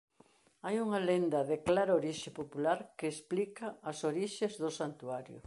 Hai 0.65 0.75
unha 0.85 1.03
lenda 1.09 1.41
de 1.49 1.57
clara 1.67 1.97
orixe 1.99 2.29
popular 2.39 2.79
que 2.97 3.07
explica 3.13 3.67
as 3.91 3.97
orixes 4.11 4.53
do 4.61 4.69
santuario. 4.79 5.39